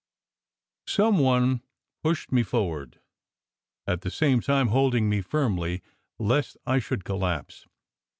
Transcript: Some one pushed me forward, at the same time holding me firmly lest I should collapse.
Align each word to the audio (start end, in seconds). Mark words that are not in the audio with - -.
Some 0.87 1.19
one 1.19 1.61
pushed 2.03 2.31
me 2.31 2.41
forward, 2.41 2.99
at 3.85 4.01
the 4.01 4.09
same 4.09 4.41
time 4.41 4.69
holding 4.69 5.07
me 5.07 5.21
firmly 5.21 5.83
lest 6.17 6.57
I 6.65 6.79
should 6.79 7.03
collapse. 7.05 7.67